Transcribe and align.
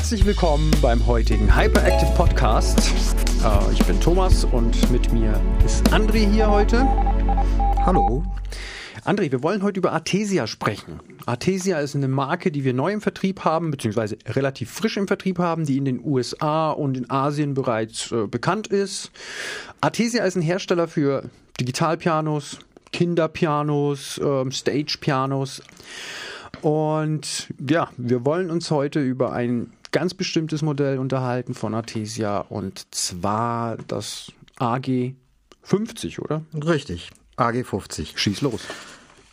Herzlich 0.00 0.24
willkommen 0.24 0.70
beim 0.80 1.06
heutigen 1.06 1.54
Hyperactive 1.54 2.10
Podcast. 2.14 2.90
Äh, 3.44 3.72
ich 3.72 3.84
bin 3.84 4.00
Thomas 4.00 4.44
und 4.46 4.90
mit 4.90 5.12
mir 5.12 5.38
ist 5.62 5.86
André 5.92 6.26
hier 6.26 6.50
heute. 6.50 6.88
Hallo. 7.84 8.24
André, 9.04 9.30
wir 9.30 9.42
wollen 9.42 9.62
heute 9.62 9.78
über 9.78 9.92
Artesia 9.92 10.46
sprechen. 10.46 11.00
Artesia 11.26 11.80
ist 11.80 11.94
eine 11.94 12.08
Marke, 12.08 12.50
die 12.50 12.64
wir 12.64 12.72
neu 12.72 12.92
im 12.92 13.02
Vertrieb 13.02 13.44
haben, 13.44 13.70
beziehungsweise 13.70 14.16
relativ 14.26 14.70
frisch 14.70 14.96
im 14.96 15.06
Vertrieb 15.06 15.38
haben, 15.38 15.66
die 15.66 15.76
in 15.76 15.84
den 15.84 16.02
USA 16.02 16.70
und 16.70 16.96
in 16.96 17.10
Asien 17.10 17.52
bereits 17.52 18.10
äh, 18.10 18.26
bekannt 18.26 18.68
ist. 18.68 19.12
Artesia 19.82 20.24
ist 20.24 20.34
ein 20.34 20.42
Hersteller 20.42 20.88
für 20.88 21.28
Digitalpianos, 21.60 22.58
Kinderpianos, 22.92 24.16
äh, 24.16 24.50
Stage-Pianos. 24.50 25.62
Und 26.62 27.48
ja, 27.68 27.90
wir 27.98 28.24
wollen 28.24 28.50
uns 28.50 28.70
heute 28.70 29.00
über 29.00 29.32
ein 29.32 29.70
ganz 29.92 30.14
bestimmtes 30.14 30.62
Modell 30.62 30.98
unterhalten 30.98 31.54
von 31.54 31.74
Artesia 31.74 32.38
und 32.38 32.94
zwar 32.94 33.76
das 33.88 34.32
AG 34.58 35.14
50, 35.62 36.20
oder? 36.20 36.42
Richtig, 36.54 37.10
AG 37.36 37.64
50. 37.64 38.18
Schieß 38.18 38.40
los. 38.42 38.62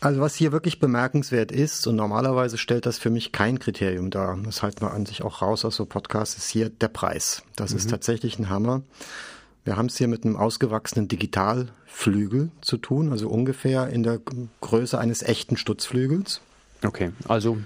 Also 0.00 0.20
was 0.20 0.36
hier 0.36 0.52
wirklich 0.52 0.78
bemerkenswert 0.78 1.50
ist, 1.50 1.86
und 1.88 1.96
normalerweise 1.96 2.56
stellt 2.56 2.86
das 2.86 2.98
für 2.98 3.10
mich 3.10 3.32
kein 3.32 3.58
Kriterium 3.58 4.10
dar, 4.10 4.38
das 4.44 4.62
halten 4.62 4.82
wir 4.82 4.92
an 4.92 5.06
sich 5.06 5.22
auch 5.22 5.42
raus 5.42 5.64
aus 5.64 5.74
so 5.74 5.86
Podcasts, 5.86 6.36
ist 6.36 6.48
hier 6.48 6.70
der 6.70 6.88
Preis. 6.88 7.42
Das 7.56 7.72
mhm. 7.72 7.78
ist 7.78 7.90
tatsächlich 7.90 8.38
ein 8.38 8.48
Hammer. 8.48 8.82
Wir 9.64 9.76
haben 9.76 9.86
es 9.86 9.98
hier 9.98 10.06
mit 10.06 10.24
einem 10.24 10.36
ausgewachsenen 10.36 11.08
Digitalflügel 11.08 12.50
zu 12.60 12.76
tun, 12.76 13.10
also 13.10 13.28
ungefähr 13.28 13.88
in 13.88 14.04
der 14.04 14.20
Größe 14.60 14.96
eines 14.96 15.22
echten 15.22 15.56
Stutzflügels. 15.56 16.40
Okay, 16.84 17.10
also 17.26 17.58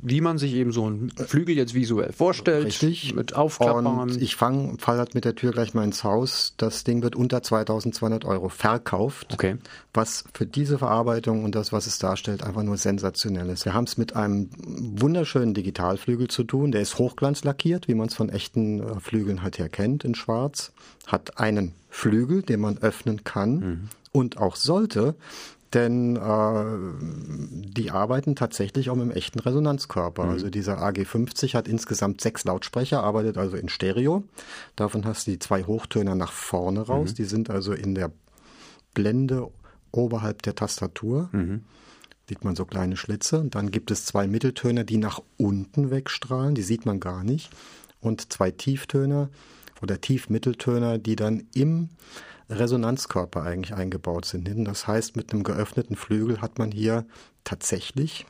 wie 0.00 0.20
man 0.20 0.38
sich 0.38 0.54
eben 0.54 0.72
so 0.72 0.86
einen 0.86 1.10
Flügel 1.10 1.56
jetzt 1.56 1.74
visuell 1.74 2.12
vorstellt. 2.12 2.66
Richtig. 2.66 3.14
Mit 3.14 3.34
aufklappbaren. 3.34 3.86
Und 3.86 4.22
ich 4.22 4.36
fange, 4.36 4.78
fall 4.78 4.98
halt 4.98 5.14
mit 5.14 5.24
der 5.24 5.34
Tür 5.34 5.52
gleich 5.52 5.74
mal 5.74 5.84
ins 5.84 6.04
Haus. 6.04 6.54
Das 6.56 6.84
Ding 6.84 7.02
wird 7.02 7.16
unter 7.16 7.42
2200 7.42 8.24
Euro 8.24 8.48
verkauft. 8.48 9.32
Okay. 9.32 9.56
Was 9.92 10.24
für 10.32 10.46
diese 10.46 10.78
Verarbeitung 10.78 11.44
und 11.44 11.54
das, 11.54 11.72
was 11.72 11.86
es 11.86 11.98
darstellt, 11.98 12.44
einfach 12.44 12.62
nur 12.62 12.76
sensationell 12.76 13.48
ist. 13.48 13.64
Wir 13.64 13.74
haben 13.74 13.84
es 13.84 13.96
mit 13.96 14.14
einem 14.14 14.50
wunderschönen 14.58 15.54
Digitalflügel 15.54 16.28
zu 16.28 16.44
tun. 16.44 16.70
Der 16.70 16.80
ist 16.80 16.98
hochglanzlackiert, 16.98 17.88
wie 17.88 17.94
man 17.94 18.08
es 18.08 18.14
von 18.14 18.28
echten 18.28 18.80
äh, 18.80 19.00
Flügeln 19.00 19.42
halt 19.42 19.58
her 19.58 19.68
kennt, 19.68 20.04
in 20.04 20.14
schwarz. 20.14 20.72
Hat 21.06 21.38
einen 21.38 21.72
Flügel, 21.88 22.42
den 22.42 22.60
man 22.60 22.78
öffnen 22.78 23.24
kann. 23.24 23.54
Mhm. 23.58 23.88
Und 24.12 24.38
auch 24.38 24.56
sollte, 24.56 25.14
denn 25.74 26.16
äh, 26.16 26.64
die 27.70 27.90
arbeiten 27.90 28.36
tatsächlich 28.36 28.88
auch 28.88 28.94
mit 28.94 29.02
einem 29.02 29.10
echten 29.10 29.38
Resonanzkörper. 29.38 30.24
Mhm. 30.24 30.30
Also 30.30 30.50
dieser 30.50 30.82
AG50 30.82 31.54
hat 31.54 31.68
insgesamt 31.68 32.20
sechs 32.20 32.44
Lautsprecher, 32.44 33.02
arbeitet 33.02 33.36
also 33.36 33.56
in 33.56 33.68
Stereo. 33.68 34.24
Davon 34.76 35.04
hast 35.04 35.26
du 35.26 35.32
die 35.32 35.38
zwei 35.38 35.64
Hochtöner 35.64 36.14
nach 36.14 36.32
vorne 36.32 36.80
raus. 36.80 37.10
Mhm. 37.10 37.14
Die 37.16 37.24
sind 37.24 37.50
also 37.50 37.72
in 37.72 37.94
der 37.94 38.10
Blende 38.94 39.48
oberhalb 39.92 40.42
der 40.42 40.54
Tastatur. 40.54 41.28
Mhm. 41.32 41.64
Sieht 42.28 42.44
man 42.44 42.56
so 42.56 42.64
kleine 42.64 42.96
Schlitze. 42.96 43.38
Und 43.38 43.54
dann 43.54 43.70
gibt 43.70 43.90
es 43.90 44.04
zwei 44.06 44.26
Mitteltöner, 44.26 44.84
die 44.84 44.98
nach 44.98 45.20
unten 45.36 45.90
wegstrahlen. 45.90 46.54
Die 46.54 46.62
sieht 46.62 46.86
man 46.86 47.00
gar 47.00 47.24
nicht. 47.24 47.50
Und 48.00 48.32
zwei 48.32 48.50
Tieftöner 48.50 49.28
oder 49.82 50.00
Tiefmitteltöner, 50.00 50.98
die 50.98 51.16
dann 51.16 51.46
im 51.54 51.90
Resonanzkörper 52.50 53.42
eigentlich 53.42 53.74
eingebaut 53.74 54.24
sind. 54.24 54.48
Das 54.64 54.86
heißt, 54.86 55.16
mit 55.16 55.32
einem 55.32 55.42
geöffneten 55.42 55.96
Flügel 55.96 56.40
hat 56.40 56.58
man 56.58 56.70
hier 56.70 57.04
tatsächlich 57.44 58.26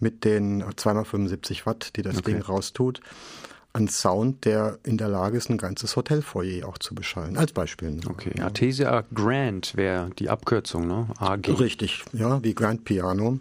mit 0.00 0.24
den 0.24 0.62
2x75 0.62 1.66
Watt, 1.66 1.96
die 1.96 2.02
das 2.02 2.18
okay. 2.18 2.32
Ding 2.32 2.42
raustut, 2.42 3.00
einen 3.72 3.88
Sound, 3.88 4.44
der 4.44 4.78
in 4.84 4.96
der 4.96 5.08
Lage 5.08 5.36
ist, 5.36 5.50
ein 5.50 5.58
ganzes 5.58 5.96
Hotelfoyer 5.96 6.66
auch 6.66 6.78
zu 6.78 6.94
beschallen. 6.94 7.36
Als 7.36 7.52
Beispiel. 7.52 8.00
Okay, 8.08 8.40
Artesia 8.40 9.04
Grand 9.12 9.76
wäre 9.76 10.10
die 10.18 10.28
Abkürzung, 10.28 10.86
ne? 10.86 11.08
AG. 11.18 11.48
Richtig, 11.58 12.04
ja, 12.12 12.42
wie 12.42 12.54
Grand 12.54 12.84
Piano. 12.84 13.38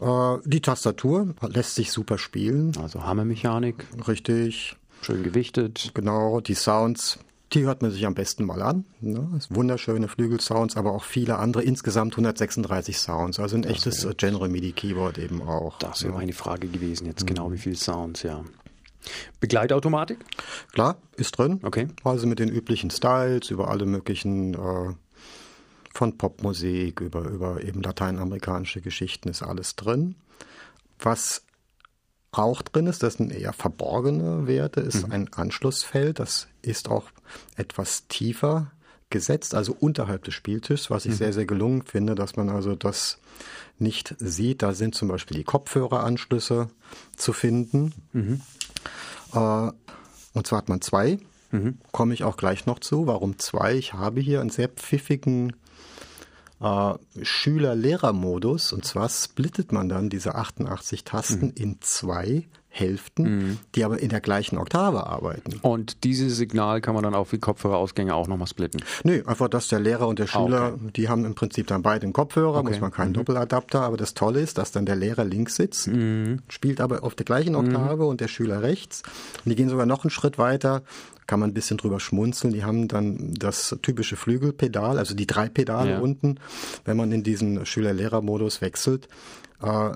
Äh, 0.00 0.38
die 0.44 0.60
Tastatur 0.60 1.34
lässt 1.42 1.74
sich 1.74 1.92
super 1.92 2.18
spielen. 2.18 2.72
Also 2.80 3.04
Hammermechanik. 3.04 3.86
Richtig. 4.08 4.76
Schön 5.02 5.22
gewichtet. 5.22 5.90
Genau, 5.94 6.40
die 6.40 6.54
Sounds 6.54 7.18
die 7.52 7.64
hört 7.64 7.82
man 7.82 7.90
sich 7.90 8.06
am 8.06 8.14
besten 8.14 8.44
mal 8.44 8.62
an. 8.62 8.84
Ne? 9.00 9.40
Wunderschöne 9.50 10.08
Flügelsounds, 10.08 10.76
aber 10.76 10.92
auch 10.92 11.04
viele 11.04 11.38
andere. 11.38 11.62
Insgesamt 11.62 12.14
136 12.14 12.98
Sounds. 12.98 13.38
Also 13.38 13.56
ein 13.56 13.62
das 13.62 13.72
echtes 13.72 14.04
wär, 14.04 14.14
General 14.14 14.48
MIDI 14.48 14.72
Keyboard 14.72 15.18
eben 15.18 15.42
auch. 15.42 15.78
Das 15.78 16.02
wäre 16.02 16.12
ja. 16.12 16.18
meine 16.18 16.32
Frage 16.32 16.68
gewesen 16.68 17.06
jetzt. 17.06 17.26
Genau 17.26 17.48
mhm. 17.48 17.54
wie 17.54 17.58
viele 17.58 17.76
Sounds, 17.76 18.22
ja. 18.22 18.44
Begleitautomatik? 19.40 20.18
Klar, 20.72 20.96
ist 21.16 21.36
drin. 21.36 21.60
Okay. 21.62 21.88
Also 22.04 22.26
mit 22.26 22.38
den 22.38 22.48
üblichen 22.48 22.90
Styles 22.90 23.50
über 23.50 23.68
alle 23.68 23.84
möglichen 23.84 24.54
äh, 24.54 24.94
von 25.92 26.16
Popmusik 26.16 27.00
über, 27.00 27.28
über 27.28 27.62
eben 27.62 27.82
lateinamerikanische 27.82 28.80
Geschichten 28.80 29.28
ist 29.28 29.42
alles 29.42 29.76
drin. 29.76 30.14
Was 30.98 31.42
auch 32.32 32.62
drin 32.62 32.86
ist, 32.86 33.02
das 33.02 33.14
sind 33.14 33.32
eher 33.32 33.52
verborgene 33.52 34.46
Werte, 34.46 34.80
ist 34.80 35.06
mhm. 35.06 35.12
ein 35.12 35.32
Anschlussfeld, 35.32 36.18
das 36.18 36.48
ist 36.62 36.88
auch 36.88 37.04
etwas 37.56 38.08
tiefer 38.08 38.72
gesetzt, 39.10 39.54
also 39.54 39.76
unterhalb 39.78 40.24
des 40.24 40.34
Spieltischs, 40.34 40.90
was 40.90 41.04
ich 41.04 41.12
mhm. 41.12 41.16
sehr, 41.16 41.32
sehr 41.34 41.44
gelungen 41.44 41.82
finde, 41.82 42.14
dass 42.14 42.36
man 42.36 42.48
also 42.48 42.74
das 42.74 43.18
nicht 43.78 44.14
sieht. 44.18 44.62
Da 44.62 44.72
sind 44.72 44.94
zum 44.94 45.08
Beispiel 45.08 45.36
die 45.36 45.44
Kopfhöreranschlüsse 45.44 46.68
zu 47.16 47.32
finden. 47.32 47.92
Mhm. 48.12 48.40
Äh, 49.34 49.70
und 50.32 50.46
zwar 50.46 50.58
hat 50.58 50.68
man 50.68 50.80
zwei. 50.80 51.18
Mhm. 51.50 51.78
Komme 51.92 52.14
ich 52.14 52.24
auch 52.24 52.38
gleich 52.38 52.64
noch 52.64 52.78
zu. 52.78 53.06
Warum 53.06 53.38
zwei? 53.38 53.74
Ich 53.74 53.92
habe 53.92 54.20
hier 54.20 54.40
einen 54.40 54.50
sehr 54.50 54.68
pfiffigen 54.68 55.52
äh, 56.62 56.94
Schüler-Lehrer-Modus. 57.22 58.72
Und 58.72 58.84
zwar 58.84 59.08
splittet 59.08 59.72
man 59.72 59.88
dann 59.88 60.08
diese 60.08 60.34
88 60.34 61.04
Tasten 61.04 61.46
mhm. 61.46 61.52
in 61.54 61.76
zwei 61.80 62.46
Hälften, 62.74 63.22
mhm. 63.24 63.58
die 63.74 63.84
aber 63.84 64.00
in 64.00 64.08
der 64.08 64.22
gleichen 64.22 64.56
Oktave 64.56 65.06
arbeiten. 65.06 65.58
Und 65.60 66.04
dieses 66.04 66.38
Signal 66.38 66.80
kann 66.80 66.94
man 66.94 67.04
dann 67.04 67.14
auch 67.14 67.26
für 67.26 67.38
Kopfhörerausgänge 67.38 68.14
auch 68.14 68.28
nochmal 68.28 68.46
splitten? 68.46 68.82
Nö, 69.04 69.22
einfach, 69.26 69.48
dass 69.48 69.68
der 69.68 69.78
Lehrer 69.78 70.08
und 70.08 70.18
der 70.18 70.26
Schüler, 70.26 70.72
okay. 70.74 70.90
die 70.96 71.08
haben 71.10 71.26
im 71.26 71.34
Prinzip 71.34 71.66
dann 71.66 71.82
beide 71.82 72.04
einen 72.04 72.14
Kopfhörer, 72.14 72.60
okay. 72.60 72.70
muss 72.70 72.80
man 72.80 72.90
keinen 72.90 73.10
mhm. 73.10 73.14
Doppeladapter, 73.14 73.82
aber 73.82 73.98
das 73.98 74.14
Tolle 74.14 74.40
ist, 74.40 74.56
dass 74.56 74.72
dann 74.72 74.86
der 74.86 74.96
Lehrer 74.96 75.24
links 75.24 75.56
sitzt, 75.56 75.88
mhm. 75.88 76.40
spielt 76.48 76.80
aber 76.80 77.04
auf 77.04 77.14
der 77.14 77.26
gleichen 77.26 77.56
Oktave 77.56 78.04
mhm. 78.04 78.08
und 78.08 78.20
der 78.22 78.28
Schüler 78.28 78.62
rechts. 78.62 79.02
Und 79.44 79.50
die 79.50 79.56
gehen 79.56 79.68
sogar 79.68 79.84
noch 79.84 80.04
einen 80.04 80.10
Schritt 80.10 80.38
weiter, 80.38 80.82
kann 81.26 81.40
man 81.40 81.50
ein 81.50 81.54
bisschen 81.54 81.78
drüber 81.78 82.00
schmunzeln. 82.00 82.52
Die 82.52 82.64
haben 82.64 82.88
dann 82.88 83.34
das 83.34 83.76
typische 83.82 84.16
Flügelpedal, 84.16 84.98
also 84.98 85.14
die 85.14 85.26
drei 85.26 85.48
Pedale 85.48 85.92
ja. 85.92 85.98
unten. 86.00 86.38
Wenn 86.84 86.96
man 86.96 87.12
in 87.12 87.22
diesen 87.22 87.64
Schüler-Lehrer-Modus 87.64 88.60
wechselt, 88.60 89.08
äh, 89.62 89.92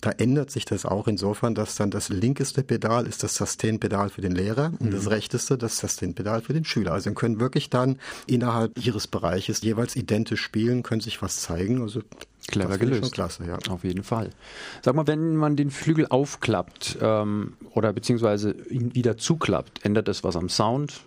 da 0.00 0.10
ändert 0.16 0.50
sich 0.50 0.64
das 0.64 0.86
auch 0.86 1.08
insofern, 1.08 1.54
dass 1.54 1.76
dann 1.76 1.90
das 1.90 2.08
linkeste 2.08 2.62
Pedal 2.62 3.06
ist 3.06 3.22
das 3.22 3.34
Sustain-Pedal 3.34 4.08
für 4.08 4.22
den 4.22 4.32
Lehrer 4.32 4.72
und 4.78 4.86
mhm. 4.86 4.90
das 4.92 5.10
rechteste 5.10 5.58
das 5.58 5.76
Sustain-Pedal 5.76 6.40
für 6.40 6.54
den 6.54 6.64
Schüler. 6.64 6.92
Also 6.92 7.12
können 7.12 7.38
wirklich 7.38 7.68
dann 7.68 7.98
innerhalb 8.26 8.78
ihres 8.84 9.06
Bereiches 9.06 9.60
jeweils 9.60 9.94
identisch 9.94 10.40
spielen, 10.40 10.82
können 10.82 11.02
sich 11.02 11.20
was 11.20 11.42
zeigen. 11.42 11.82
Also 11.82 12.00
Clever 12.48 12.78
gelöst. 12.78 13.12
klasse, 13.12 13.44
ja. 13.46 13.58
Auf 13.68 13.84
jeden 13.84 14.02
Fall. 14.02 14.30
Sag 14.82 14.94
mal, 14.94 15.06
wenn 15.06 15.36
man 15.36 15.54
den 15.54 15.70
Flügel 15.70 16.06
aufklappt 16.08 16.98
ähm, 17.00 17.54
oder 17.74 17.92
beziehungsweise 17.92 18.52
ihn 18.70 18.94
wieder 18.94 19.18
zuklappt, 19.18 19.84
ändert 19.84 20.08
das 20.08 20.24
was 20.24 20.34
am 20.34 20.48
Sound? 20.48 21.00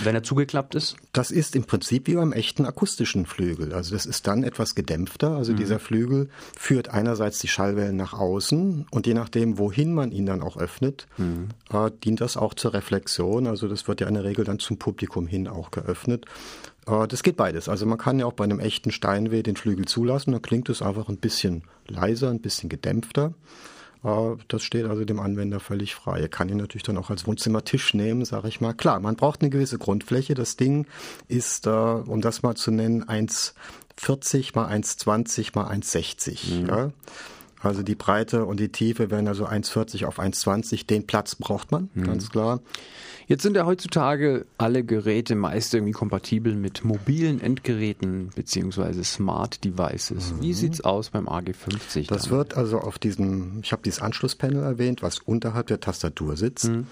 Wenn 0.00 0.14
er 0.14 0.22
zugeklappt 0.22 0.74
ist? 0.74 0.96
Das 1.12 1.30
ist 1.30 1.54
im 1.54 1.64
Prinzip 1.64 2.06
wie 2.06 2.14
beim 2.14 2.32
echten 2.32 2.64
akustischen 2.64 3.26
Flügel. 3.26 3.72
Also 3.72 3.94
das 3.94 4.06
ist 4.06 4.26
dann 4.26 4.42
etwas 4.42 4.74
gedämpfter. 4.74 5.36
Also 5.36 5.52
mhm. 5.52 5.56
dieser 5.56 5.78
Flügel 5.78 6.30
führt 6.56 6.88
einerseits 6.88 7.38
die 7.40 7.48
Schallwellen 7.48 7.96
nach 7.96 8.14
außen 8.14 8.86
und 8.90 9.06
je 9.06 9.14
nachdem, 9.14 9.58
wohin 9.58 9.92
man 9.92 10.10
ihn 10.10 10.26
dann 10.26 10.42
auch 10.42 10.56
öffnet, 10.56 11.06
mhm. 11.18 11.48
äh, 11.72 11.90
dient 12.04 12.20
das 12.20 12.36
auch 12.36 12.54
zur 12.54 12.74
Reflexion. 12.74 13.46
Also 13.46 13.68
das 13.68 13.86
wird 13.88 14.00
ja 14.00 14.08
in 14.08 14.14
der 14.14 14.24
Regel 14.24 14.44
dann 14.44 14.58
zum 14.58 14.78
Publikum 14.78 15.26
hin 15.26 15.46
auch 15.48 15.70
geöffnet. 15.70 16.26
Äh, 16.86 17.06
das 17.08 17.22
geht 17.22 17.36
beides. 17.36 17.68
Also 17.68 17.86
man 17.86 17.98
kann 17.98 18.18
ja 18.18 18.26
auch 18.26 18.32
bei 18.32 18.44
einem 18.44 18.60
echten 18.60 18.90
Steinweh 18.90 19.42
den 19.42 19.56
Flügel 19.56 19.86
zulassen. 19.86 20.32
Dann 20.32 20.42
klingt 20.42 20.68
es 20.68 20.82
einfach 20.82 21.08
ein 21.08 21.18
bisschen 21.18 21.62
leiser, 21.86 22.30
ein 22.30 22.40
bisschen 22.40 22.68
gedämpfter. 22.68 23.34
Äh, 24.04 24.36
das 24.48 24.62
steht 24.62 24.86
also 24.86 25.04
dem 25.04 25.20
Anwender 25.20 25.60
völlig 25.60 25.94
frei. 25.94 26.20
Er 26.20 26.28
kann 26.28 26.48
ihn 26.48 26.56
natürlich 26.56 26.82
dann 26.82 26.98
auch 26.98 27.10
als 27.10 27.26
Wohnzimmertisch 27.26 27.94
nehmen, 27.94 28.24
sage 28.24 28.48
ich 28.48 28.60
mal. 28.60 28.74
Klar, 28.74 29.00
man 29.00 29.16
braucht 29.16 29.40
eine 29.40 29.50
gewisse 29.50 29.78
Grundfläche. 29.78 30.34
Das 30.34 30.56
Ding 30.56 30.86
ist, 31.28 31.66
äh, 31.66 31.70
um 31.70 32.20
das 32.20 32.42
mal 32.42 32.54
zu 32.54 32.70
nennen, 32.70 33.04
1,40 33.04 34.52
mal 34.54 34.68
1,20 34.68 35.50
mal 35.54 35.70
1,60. 35.70 36.62
Mhm. 36.62 36.66
Ja? 36.68 36.90
Also 37.62 37.82
die 37.82 37.94
Breite 37.94 38.44
und 38.44 38.58
die 38.58 38.70
Tiefe 38.70 39.10
werden 39.10 39.28
also 39.28 39.46
1,40 39.46 40.04
auf 40.06 40.18
1,20. 40.18 40.86
Den 40.86 41.06
Platz 41.06 41.36
braucht 41.36 41.70
man, 41.70 41.90
mhm. 41.94 42.04
ganz 42.04 42.30
klar. 42.30 42.60
Jetzt 43.28 43.42
sind 43.42 43.56
ja 43.56 43.64
heutzutage 43.64 44.46
alle 44.58 44.84
Geräte 44.84 45.36
meist 45.36 45.72
irgendwie 45.72 45.92
kompatibel 45.92 46.54
mit 46.54 46.84
mobilen 46.84 47.40
Endgeräten 47.40 48.30
beziehungsweise 48.34 49.04
Smart 49.04 49.64
Devices. 49.64 50.32
Mhm. 50.32 50.42
Wie 50.42 50.52
sieht's 50.52 50.80
aus 50.80 51.10
beim 51.10 51.28
AG50? 51.28 52.08
Das 52.08 52.24
dann? 52.24 52.30
wird 52.32 52.56
also 52.56 52.80
auf 52.80 52.98
diesem, 52.98 53.60
ich 53.62 53.72
habe 53.72 53.82
dieses 53.82 54.02
Anschlusspanel 54.02 54.62
erwähnt, 54.62 55.02
was 55.02 55.20
unterhalb 55.20 55.68
der 55.68 55.80
Tastatur 55.80 56.36
sitzt. 56.36 56.68
Mhm. 56.68 56.86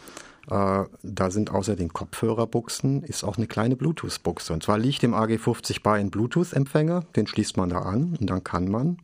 Äh, 0.48 0.84
da 1.02 1.30
sind 1.30 1.50
außer 1.50 1.76
den 1.76 1.92
Kopfhörerbuchsen 1.92 3.02
ist 3.02 3.24
auch 3.24 3.36
eine 3.36 3.46
kleine 3.46 3.76
Bluetooth-Buchse. 3.76 4.52
Und 4.52 4.62
zwar 4.62 4.78
liegt 4.78 5.02
im 5.02 5.14
AG50 5.14 5.82
bei 5.82 5.98
ein 5.98 6.10
Bluetooth-Empfänger, 6.10 7.04
den 7.16 7.26
schließt 7.26 7.56
man 7.56 7.70
da 7.70 7.80
an 7.80 8.16
und 8.18 8.30
dann 8.30 8.44
kann 8.44 8.68
man 8.68 8.98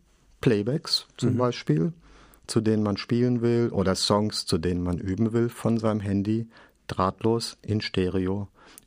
Playbacks 0.47 1.09
zum 1.17 1.33
mhm. 1.33 1.39
Beispiel, 1.39 1.93
zu 2.47 2.61
denen 2.61 2.85
man 2.85 2.97
spielen 2.97 3.43
will, 3.43 3.71
oder 3.73 3.97
Songs, 3.97 4.47
zu 4.47 4.59
denen 4.59 4.81
man 4.81 4.97
üben 4.99 5.33
will, 5.33 5.49
von 5.49 5.77
seinem 5.77 5.99
Handy 5.99 6.47
drahtlos 6.87 7.57
in 7.63 7.81
Stereo 7.81 8.47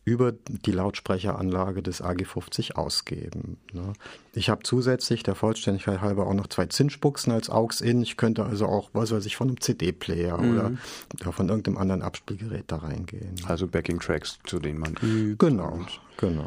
über 0.09 0.31
die 0.31 0.71
Lautsprecheranlage 0.71 1.83
des 1.83 2.03
AG50 2.03 2.73
ausgeben. 2.73 3.57
Ne? 3.73 3.93
Ich 4.33 4.49
habe 4.49 4.63
zusätzlich 4.63 5.21
der 5.21 5.35
Vollständigkeit 5.35 6.01
halber 6.01 6.25
auch 6.25 6.33
noch 6.33 6.47
zwei 6.47 6.65
Zinsbuchsen 6.65 7.31
als 7.31 7.49
AUX-In. 7.49 8.01
Ich 8.01 8.17
könnte 8.17 8.43
also 8.43 8.65
auch, 8.65 8.89
was 8.93 9.11
weiß 9.11 9.25
ich, 9.27 9.35
von 9.35 9.49
einem 9.49 9.61
CD-Player 9.61 10.37
mhm. 10.41 10.77
oder 11.19 11.31
von 11.31 11.49
irgendeinem 11.49 11.77
anderen 11.77 12.01
Abspielgerät 12.01 12.65
da 12.67 12.77
reingehen. 12.77 13.35
Also 13.47 13.67
Backing-Tracks, 13.67 14.39
zu 14.45 14.59
denen 14.59 14.79
man 14.79 14.95
übt. 15.03 15.45
Genau, 15.45 15.79
genau. 16.17 16.45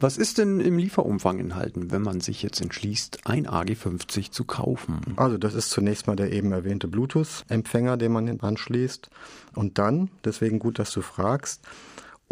Was 0.00 0.16
ist 0.16 0.38
denn 0.38 0.60
im 0.60 0.78
Lieferumfang 0.78 1.38
enthalten, 1.38 1.90
wenn 1.90 2.02
man 2.02 2.20
sich 2.20 2.42
jetzt 2.42 2.62
entschließt, 2.62 3.26
ein 3.26 3.46
AG50 3.46 4.30
zu 4.30 4.44
kaufen? 4.44 5.00
Also 5.16 5.36
das 5.36 5.52
ist 5.54 5.70
zunächst 5.70 6.06
mal 6.06 6.16
der 6.16 6.32
eben 6.32 6.52
erwähnte 6.52 6.88
Bluetooth-Empfänger, 6.88 7.98
den 7.98 8.12
man 8.12 8.40
anschließt. 8.40 9.10
Und 9.54 9.78
dann, 9.78 10.08
deswegen 10.24 10.58
gut, 10.58 10.78
dass 10.78 10.92
du 10.92 11.02
fragst, 11.02 11.60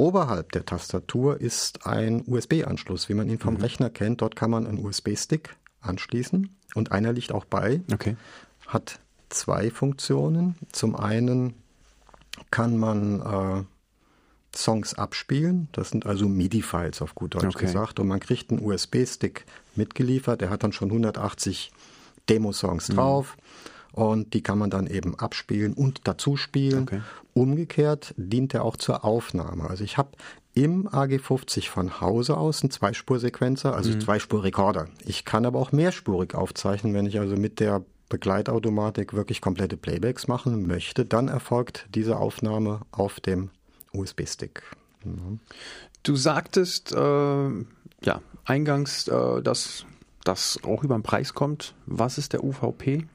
Oberhalb 0.00 0.52
der 0.52 0.64
Tastatur 0.64 1.42
ist 1.42 1.86
ein 1.86 2.24
USB-Anschluss, 2.26 3.10
wie 3.10 3.14
man 3.14 3.28
ihn 3.28 3.38
vom 3.38 3.56
mhm. 3.56 3.60
Rechner 3.60 3.90
kennt. 3.90 4.22
Dort 4.22 4.34
kann 4.34 4.50
man 4.50 4.66
einen 4.66 4.82
USB-Stick 4.82 5.54
anschließen 5.82 6.56
und 6.74 6.90
einer 6.90 7.12
liegt 7.12 7.32
auch 7.32 7.44
bei. 7.44 7.82
Okay. 7.92 8.16
Hat 8.66 8.98
zwei 9.28 9.70
Funktionen. 9.70 10.54
Zum 10.72 10.96
einen 10.96 11.52
kann 12.50 12.78
man 12.78 13.20
äh, 13.20 14.56
Songs 14.56 14.94
abspielen. 14.94 15.68
Das 15.72 15.90
sind 15.90 16.06
also 16.06 16.30
MIDI-Files 16.30 17.02
auf 17.02 17.14
gut 17.14 17.34
Deutsch 17.34 17.54
okay. 17.54 17.66
gesagt. 17.66 18.00
Und 18.00 18.08
man 18.08 18.20
kriegt 18.20 18.50
einen 18.50 18.64
USB-Stick 18.64 19.44
mitgeliefert. 19.76 20.40
Der 20.40 20.48
hat 20.48 20.62
dann 20.62 20.72
schon 20.72 20.88
180 20.88 21.72
Demo-Songs 22.30 22.88
mhm. 22.88 22.94
Und 23.92 24.34
die 24.34 24.42
kann 24.42 24.58
man 24.58 24.70
dann 24.70 24.86
eben 24.86 25.18
abspielen 25.18 25.72
und 25.72 26.02
dazu 26.04 26.36
spielen. 26.36 26.82
Okay. 26.82 27.00
Umgekehrt 27.34 28.14
dient 28.16 28.54
er 28.54 28.64
auch 28.64 28.76
zur 28.76 29.04
Aufnahme. 29.04 29.68
Also 29.68 29.84
ich 29.84 29.98
habe 29.98 30.10
im 30.54 30.88
AG50 30.88 31.68
von 31.68 32.00
Hause 32.00 32.36
aus 32.36 32.62
einen 32.62 32.70
Zweispursequenzer, 32.70 33.74
also 33.74 33.90
mhm. 33.90 34.00
Zweispurrekorder. 34.00 34.88
Ich 35.04 35.24
kann 35.24 35.46
aber 35.46 35.58
auch 35.58 35.72
mehrspurig 35.72 36.34
aufzeichnen, 36.34 36.94
wenn 36.94 37.06
ich 37.06 37.18
also 37.20 37.36
mit 37.36 37.60
der 37.60 37.84
Begleitautomatik 38.08 39.14
wirklich 39.14 39.40
komplette 39.40 39.76
Playbacks 39.76 40.26
machen 40.26 40.66
möchte, 40.66 41.04
dann 41.04 41.28
erfolgt 41.28 41.86
diese 41.94 42.16
Aufnahme 42.16 42.80
auf 42.90 43.20
dem 43.20 43.50
USB-Stick. 43.92 44.62
Ja. 45.04 45.12
Du 46.02 46.16
sagtest 46.16 46.92
äh, 46.92 46.96
ja 46.98 48.20
eingangs, 48.44 49.06
äh, 49.06 49.42
dass 49.42 49.86
das 50.24 50.58
auch 50.64 50.82
über 50.82 50.98
den 50.98 51.02
Preis 51.02 51.34
kommt. 51.34 51.74
Was 51.86 52.18
ist 52.18 52.32
der 52.32 52.44
UVP? 52.44 53.06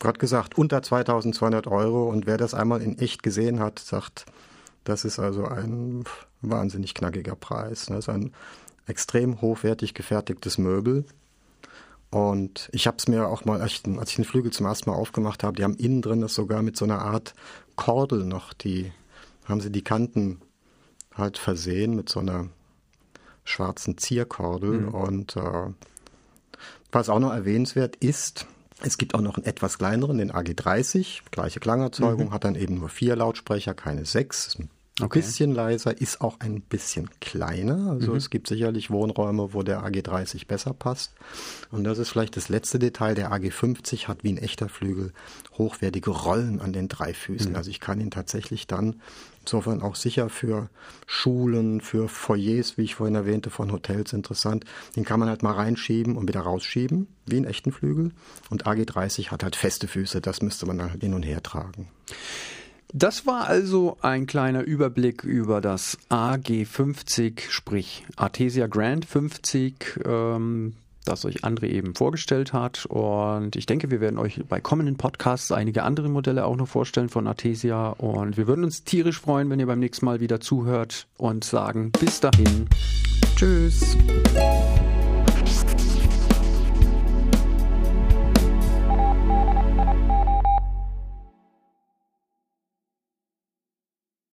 Gerade 0.00 0.18
gesagt, 0.18 0.58
unter 0.58 0.82
2200 0.82 1.68
Euro. 1.68 2.08
Und 2.08 2.26
wer 2.26 2.36
das 2.36 2.54
einmal 2.54 2.82
in 2.82 2.98
echt 2.98 3.22
gesehen 3.22 3.60
hat, 3.60 3.78
sagt, 3.78 4.26
das 4.82 5.04
ist 5.04 5.20
also 5.20 5.44
ein 5.44 6.04
wahnsinnig 6.40 6.94
knackiger 6.94 7.36
Preis. 7.36 7.86
Das 7.86 7.98
ist 7.98 8.08
ein 8.08 8.32
extrem 8.86 9.40
hochwertig 9.40 9.94
gefertigtes 9.94 10.58
Möbel. 10.58 11.04
Und 12.10 12.68
ich 12.72 12.88
habe 12.88 12.96
es 12.98 13.06
mir 13.06 13.28
auch 13.28 13.44
mal, 13.44 13.60
als 13.60 13.72
ich, 13.72 13.82
den, 13.84 14.24
Flügel 14.24 14.50
zum 14.50 14.66
ersten 14.66 14.90
Mal 14.90 14.96
aufgemacht 14.96 15.44
habe, 15.44 15.56
die 15.56 15.62
haben 15.62 15.76
innen 15.76 16.02
drin 16.02 16.22
das 16.22 16.34
sogar 16.34 16.62
mit 16.62 16.76
so 16.76 16.84
einer 16.84 17.02
Art 17.02 17.34
Kordel 17.76 18.24
noch, 18.24 18.52
die 18.52 18.90
haben 19.44 19.60
sie 19.60 19.70
die 19.70 19.84
Kanten 19.84 20.40
halt 21.14 21.38
versehen 21.38 21.94
mit 21.94 22.08
so 22.08 22.20
einer 22.20 22.48
schwarzen 23.44 23.96
Zierkordel. 23.96 24.80
Mhm. 24.80 24.88
Und 24.88 25.36
äh, 25.36 25.68
was 26.90 27.08
auch 27.08 27.20
noch 27.20 27.32
erwähnenswert 27.32 27.96
ist, 27.96 28.46
es 28.82 28.98
gibt 28.98 29.14
auch 29.14 29.20
noch 29.20 29.36
einen 29.36 29.46
etwas 29.46 29.78
kleineren, 29.78 30.18
den 30.18 30.32
AG30, 30.32 31.20
gleiche 31.30 31.60
Klangerzeugung, 31.60 32.28
mhm. 32.28 32.32
hat 32.32 32.44
dann 32.44 32.54
eben 32.54 32.78
nur 32.78 32.88
vier 32.88 33.16
Lautsprecher, 33.16 33.74
keine 33.74 34.04
sechs. 34.04 34.48
Ist 34.48 34.58
ein 34.60 34.70
okay. 35.06 35.20
bisschen 35.20 35.52
leiser, 35.52 36.00
ist 36.00 36.20
auch 36.20 36.40
ein 36.40 36.60
bisschen 36.60 37.08
kleiner. 37.20 37.90
Also 37.90 38.12
mhm. 38.12 38.16
es 38.16 38.30
gibt 38.30 38.48
sicherlich 38.48 38.90
Wohnräume, 38.90 39.52
wo 39.52 39.62
der 39.62 39.84
AG30 39.84 40.46
besser 40.46 40.72
passt. 40.74 41.12
Und 41.70 41.84
das 41.84 41.98
ist 41.98 42.10
vielleicht 42.10 42.36
das 42.36 42.48
letzte 42.48 42.78
Detail. 42.78 43.14
Der 43.14 43.32
AG50 43.32 44.08
hat 44.08 44.24
wie 44.24 44.32
ein 44.32 44.38
echter 44.38 44.68
Flügel 44.68 45.12
hochwertige 45.58 46.10
Rollen 46.10 46.60
an 46.60 46.72
den 46.72 46.88
drei 46.88 47.14
Füßen. 47.14 47.50
Mhm. 47.50 47.56
Also 47.56 47.70
ich 47.70 47.80
kann 47.80 48.00
ihn 48.00 48.10
tatsächlich 48.10 48.66
dann 48.66 49.00
Insofern 49.42 49.80
auch 49.80 49.94
sicher 49.94 50.28
für 50.28 50.68
Schulen, 51.06 51.80
für 51.80 52.08
Foyers, 52.08 52.76
wie 52.76 52.82
ich 52.82 52.94
vorhin 52.94 53.14
erwähnte, 53.14 53.48
von 53.48 53.72
Hotels 53.72 54.12
interessant. 54.12 54.64
Den 54.96 55.04
kann 55.04 55.18
man 55.18 55.30
halt 55.30 55.42
mal 55.42 55.52
reinschieben 55.52 56.16
und 56.16 56.28
wieder 56.28 56.40
rausschieben, 56.40 57.08
wie 57.24 57.36
einen 57.36 57.46
echten 57.46 57.72
Flügel. 57.72 58.12
Und 58.50 58.66
AG30 58.66 59.30
hat 59.30 59.42
halt 59.42 59.56
feste 59.56 59.88
Füße, 59.88 60.20
das 60.20 60.42
müsste 60.42 60.66
man 60.66 60.82
halt 60.82 61.00
hin 61.00 61.14
und 61.14 61.22
her 61.22 61.42
tragen. 61.42 61.88
Das 62.92 63.26
war 63.26 63.46
also 63.46 63.98
ein 64.02 64.26
kleiner 64.26 64.62
Überblick 64.62 65.22
über 65.24 65.60
das 65.60 65.98
AG50, 66.10 67.48
sprich 67.48 68.04
Artesia 68.16 68.66
Grand 68.66 69.04
50. 69.04 70.00
Ähm, 70.04 70.74
das 71.04 71.24
euch 71.24 71.44
André 71.44 71.66
eben 71.66 71.94
vorgestellt 71.94 72.52
hat. 72.52 72.86
Und 72.86 73.56
ich 73.56 73.66
denke, 73.66 73.90
wir 73.90 74.00
werden 74.00 74.18
euch 74.18 74.40
bei 74.48 74.60
kommenden 74.60 74.96
Podcasts 74.96 75.52
einige 75.52 75.82
andere 75.82 76.08
Modelle 76.08 76.44
auch 76.44 76.56
noch 76.56 76.68
vorstellen 76.68 77.08
von 77.08 77.26
Artesia. 77.26 77.90
Und 77.90 78.36
wir 78.36 78.46
würden 78.46 78.64
uns 78.64 78.84
tierisch 78.84 79.20
freuen, 79.20 79.50
wenn 79.50 79.60
ihr 79.60 79.66
beim 79.66 79.80
nächsten 79.80 80.04
Mal 80.04 80.20
wieder 80.20 80.40
zuhört 80.40 81.06
und 81.16 81.44
sagen 81.44 81.90
bis 81.92 82.20
dahin. 82.20 82.68
Tschüss. 83.36 83.96